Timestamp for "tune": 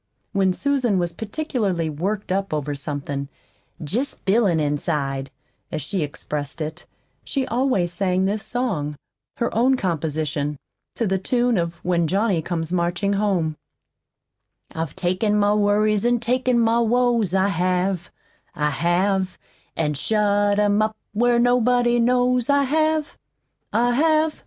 11.19-11.55